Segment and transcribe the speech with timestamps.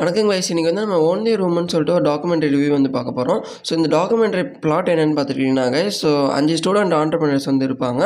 [0.00, 3.72] வணக்கங்க வயசு இன்றைக்கி வந்து நம்ம ஓன்லி ரூம்னு சொல்லிட்டு ஒரு டாக்குமெண்ட்ரி ரிவ்யூ வந்து பார்க்க போகிறோம் ஸோ
[3.78, 8.00] இந்த டாக்குமெண்ட்ரி பிளாட் என்னென்னு பார்த்துக்கிட்டிங்கன்னாங்க ஸோ அஞ்சு ஸ்டூடெண்ட் ஆண்டர்பிரினர்ஸ் வந்து இருப்பாங்க.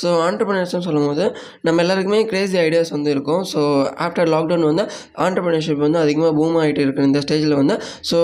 [0.00, 1.24] ஸோ ஆண்டர்பனர்ஸ்னு சொல்லும்போது
[1.68, 3.42] நம்ம எல்லாருக்குமே கிரேசி ஐடியாஸ் வந்து இருக்கும்.
[3.52, 3.60] ஸோ
[4.06, 4.84] ஆஃப்டர் லாக்டவுன் வந்து
[5.26, 7.76] ஆண்டர்பிரினர்ஷிப் வந்து அதிகமாக பூம் ஆகிட்டு இருக்கிற இந்த ஸ்டேஜில் வந்து.
[8.10, 8.20] ஸோ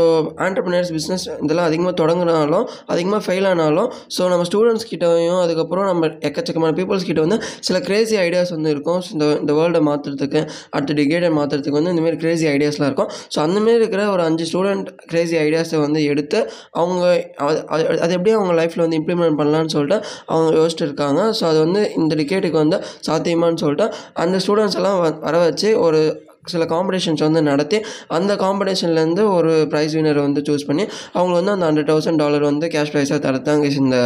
[0.46, 2.64] ஆண்டர்பிரினர்ஸ் பிஸ்னஸ் இதெல்லாம் அதிகமாக தொடங்குனாலும்
[2.96, 7.41] அதிகமாக ஃபெயில் ஆனாலும் ஸோ நம்ம ஸ்டூடெண்ட்ஸ் கிட்டேயும் அதுக்கப்புறம் நம்ம எக்கச்சக்கமான பீப்புள்ஸ் கிட்ட வந்து
[7.71, 9.03] சில கிரேசி ஐடியாஸ் வந்து இருக்கும்.
[9.16, 10.43] இந்த இந்த வேர்ல்டை மாற்றுறதுக்கு
[10.77, 13.08] அடுத்த டிகேடை மாற்றுறதுக்கு வந்து இந்தமாரி கிரேசி ஐடியாஸ்லாம் இருக்கும்.
[13.33, 16.41] ஸோ அந்தமாரி இருக்கிற ஒரு அஞ்சு ஸ்டூடெண்ட் கிரேசி ஐடியாஸை வந்து எடுத்து
[16.79, 17.03] அவங்க
[17.47, 21.07] அது அது- எப்படி அவங்க லைஃப்பில் வந்து இம்ப்ளிமெண்ட் பண்ணலான்னு சொல்லிட்டு அவங்க யோசிச்சுட்டு இருக்காங்க
[21.39, 23.89] ஸோ அது வந்து இந்த டிக்கெட்டுக்கு வந்து சாத்தியமான்னு சொல்லிட்டு
[24.21, 26.01] அந்த ஸ்டூடெண்ட்ஸ் எல்லாம் வ- வர வச்சு ஒரு
[26.49, 27.79] சில காம்படிஷன்ஸ் வந்து நடத்தி
[28.11, 32.66] அந்த காம்படிஷன்லேருந்து ஒரு ப்ரைஸ் வினரை வந்து சூஸ் பண்ணி அவங்க வந்து அந்த ஹண்ட்ரட் தௌசண்ட் டாலர் வந்து
[32.69, 33.47] கேஷ் ப்ரைஸாக தரத்தாங்க
[33.80, 33.99] இந்த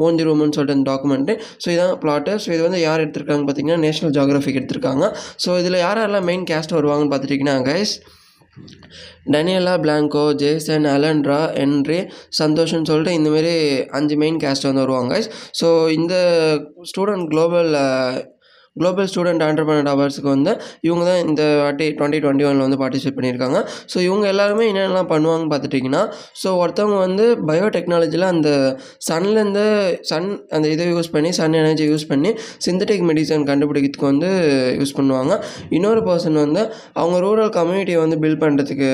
[0.00, 4.14] ஓந்தி ரூம்னு சொல்லிட்டு அந்த டாக்குமெண்ட்டு ஸோ இதான் பிளாட்டு ஸோ இது வந்து யார் எடுத்திருக்காங்க பார்த்தீங்கன்னா நேஷனல்
[4.14, 5.06] ஜியாகிரபிக் எடுத்திருக்காங்க.
[5.44, 7.94] ஸோ இதில் யார் யாரெல்லாம் மெயின் கேஸ்ட் வருவாங்கன்னு பார்த்துட்டிங்கன்னா guys
[9.32, 11.98] Daniela Blanco Jason Alandra Henry
[12.38, 13.54] சந்தோஷ்னு சொல்லிட்டு இந்தமாரி
[13.90, 15.16] அஞ்சு மெயின் கேஸ்ட் வந்து வருவாங்க
[15.60, 16.14] ஸோ இந்த
[16.90, 17.70] student global
[18.78, 20.52] global student entrepreneur அவார்ட்ஸுக்கு வந்து
[20.86, 23.58] இவங்க தான் இந்த வாட்டி டுவெண்ட்டி டுவெண்ட்டி ஒனில் வந்து பார்ட்டிசிபேட் பண்ணியிருக்காங்க.
[23.92, 26.02] ஸோ இவங்க எல்லாருமே என்னென்னலாம் பண்ணுவாங்கன்னு பார்த்துட்டிங்கன்னா
[26.42, 28.50] ஸோ ஒருத்தவங்க வந்து பயோடெக்னாலஜியில் அந்த
[29.08, 29.64] சன்லேருந்து
[30.10, 32.32] சன் அந்த இதை யூஸ் பண்ணி சன் எனர்ஜி யூஸ் பண்ணி
[32.66, 34.30] சிந்தட்டிக் மெடிசன் கண்டுபிடிக்கிறதுக்கு வந்து
[34.80, 35.32] யூஸ் பண்ணுவாங்க.
[35.76, 36.62] இன்னொரு பர்சன் வந்து
[37.00, 38.88] அவங்க ரூரல் கம்யூனிட்டியை வந்து பில்ட் பண்ணுறதுக்கு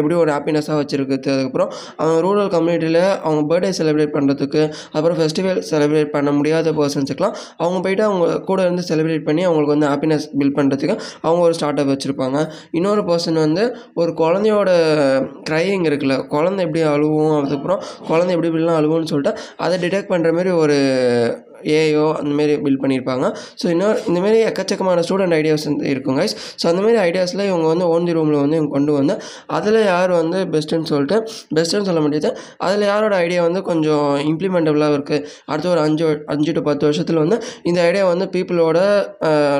[0.00, 4.62] எப்படி ஒரு ஹாப்பினஸ்ஸாக வச்சுருக்குது அதுக்கப்புறம் அவங்க ரூரல் கம்யூனிட்டியில் அவங்க பர்த்டே செலிப்ரேட் பண்ணுறதுக்கு
[4.96, 9.90] அப்புறம் ஃபெஸ்டிவல் செலிப்ரேட் பண்ண முடியாத பர்சன்ஸுக்கெலாம் அவங்க போயிட்டு அவங்க கூட வந்து செலிப்ரேட் பண்ணி அவங்களுக்கு வந்து
[9.92, 12.38] ஹாப்பினஸ் பில்ட் பண்ணுறதுக்கு அவங்க ஒரு ஸ்டார்ட் அப் வச்சுருப்பாங்க.
[12.78, 13.64] இன்னொரு பர்சன் வந்து
[13.94, 14.70] ஒரு குழந்தையோட
[15.50, 20.52] க்ரையிங் இருக்குல்ல குழந்தை எப்படி அழுவும் அதுக்கப்புறம் குழந்தை எப்படி இப்படிலாம் அழுவும்னு சொல்லிட்டு அதை டிடெக்ட் பண்ணுற மாதிரி
[20.64, 20.76] ஒரு
[21.70, 23.26] ஏஐயோ அந்தமாரி பில்ட் பண்ணியிருப்பாங்க
[23.62, 26.18] ஸோ இன்னொரு இந்தமாரி எக்கச்சக்கமான ஸ்டூடெண்ட் ஐடியாஸ் வந்து இருக்கும்
[26.54, 29.14] ஸோ அந்தமாரி ஐடியாஸில் இவங்க வந்து ஓந்தி ரூமில் வந்து இவங்க கொண்டு வந்து
[29.48, 31.16] அதில் யார் வந்து பெஸ்ட்டுன்னு சொல்லிட்டு
[31.54, 36.62] பெஸ்ட்டுன்னு சொல்ல முடியாது அதில் யாரோட ஐடியா வந்து கொஞ்சம் இம்ப்ளிமெண்டபுளாக இருக்குது அடுத்த ஒரு அஞ்சு அஞ்சு டு
[36.62, 38.78] பத்து வருஷத்தில் வந்து இந்த ஐடியா வந்து பீப்புளோட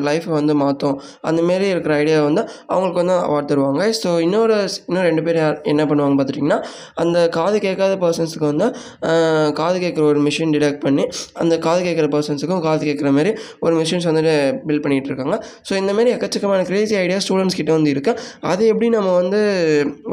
[0.02, 5.22] லைஃப்பை வந்து மாற்றும் அந்தமாரி இருக்கிற ஐடியா வந்து அவங்களுக்கு வந்து அவார்ட் தருவாங்க ஸோ இன்னொரு இன்னும் ரெண்டு
[5.22, 6.58] பேர் யார் என்ன பண்ணுவாங்க பார்த்துட்டிங்கன்னா
[6.94, 8.66] அந்த காது கேட்காத பர்சன்ஸுக்கு வந்து
[9.52, 11.04] காது கேட்குற ஒரு மிஷின் டிடெக்ட் பண்ணி
[11.34, 14.34] அந்த காது கேட்குற பர்சன்ஸுக்கும் காது கேட்குற மாதிரி ஒரு மிஷின்ஸ் வந்து
[14.68, 15.36] பில்ட் பண்ணிகிட்டு இருக்காங்க
[15.68, 18.18] ஸோ இந்த மாதிரி எக்கச்சக்கமான கிரேசி ஐடியா ஸ்டூடெண்ட்ஸ் கிட்ட வந்து இருக்குது
[18.52, 19.42] அது எப்படி நம்ம வந்து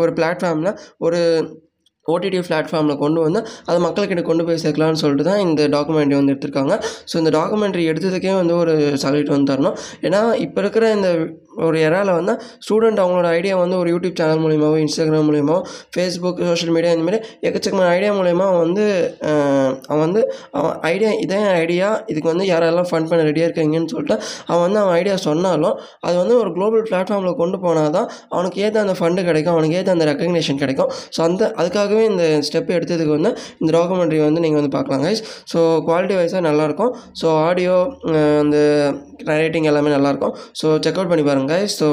[0.04, 0.76] ஒரு பிளாட்ஃபார்மில்
[1.08, 1.22] ஒரு
[2.06, 6.76] ஓடிடி பிளாட்ஃபார்மில் கொண்டு வந்து அதை மக்கள்கிட்ட கொண்டு போய் சேர்க்கலாம்னு சொல்லிட்டு தான் இந்த டாக்குமெண்ட்ரி வந்து எடுத்திருக்காங்க.
[7.10, 8.74] ஸோ இந்த டாக்குமெண்ட்ரி எடுத்ததுக்கே வந்து ஒரு
[9.04, 9.76] சல்யூட் வந்து தரணும்.
[10.08, 11.10] ஏன்னா இப்போ இருக்கிற இந்த
[11.68, 12.34] ஒரு இறால வந்து
[12.66, 15.62] ஸ்டூடெண்ட் அவங்களோட ஐடியா வந்து ஒரு யூடியூப் சேனல் மூலியமாகவோ இன்ஸ்டாகிராம் மூலியமாக
[15.96, 18.86] ஃபேஸ்புக் சோஷியல் மீடியா இந்தமாதிரி எக்கச்சக்கமான ஐடியா மூலயமா அவன் வந்து
[19.92, 20.22] அவன் வந்து
[20.60, 24.18] அவன் ஐடியா இதே ஐடியா இதுக்கு வந்து யாரெல்லாம் ஃபண்ட் பண்ண ரெடியாக இருக்காங்கன்னு சொல்லிட்டு
[24.50, 25.76] அவன் வந்து அவன் ஐடியா சொன்னாலும்
[26.08, 29.92] அது வந்து ஒரு குளோபல் பிளாட்ஃபார்மில் கொண்டு போனால் தான் அவனுக்கு ஏற்ற அந்த ஃபண்டு கிடைக்கும் அவனுக்கு ஏற்ற
[29.96, 30.92] அந்த ரெக்கக்னேஷன் கிடைக்கும்.
[31.16, 33.32] ஸோ அந்த அதுக்காகவே இந்த ஸ்டெப் எடுத்ததுக்கு வந்து
[33.62, 35.22] இந்த டாக்குமெண்ட்ரி வந்து நீங்கள் வந்து பார்க்கலாம் கைஸ்
[35.52, 36.92] ஸோ குவாலிட்டி வைஸாக நல்லாயிருக்கும்
[37.22, 37.78] ஸோ ஆடியோ
[38.42, 38.58] அந்த
[39.32, 41.49] ரைட்டிங் எல்லாமே நல்லாயிருக்கும் ஸோ செக் அவுட் பண்ணி பாருங்க.
[41.50, 41.88] கைஸ் ஸோ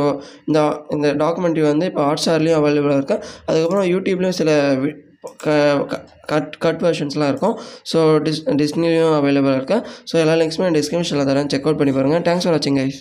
[0.46, 4.50] இந்த இந்த டாக்குமெண்ட்ரி வந்து இப்போ ஹாட்ஸ்டார்லேயும் அவைலபிளாக இருக்குது அதுக்கப்புறம் யூடியூப்லேயும் சில
[5.38, 5.54] க-
[5.86, 7.54] க- கட் கட் வெர்ஷன்ஸ்லாம் இருக்கும்.
[7.92, 11.48] ஸோ டிஸ் டிஸ்னிலையும் அவைலபிளாக இருக்குது ஸோ எல்லா லிங்க்ஸுமே டிஸ்கிரிப்ஷனில் தரேன்.
[11.48, 12.98] செக் அவுட் பண்ணி பாருங்கள் தேங்க்ஸ் ஃபார் வாட்சிங் கைஸ்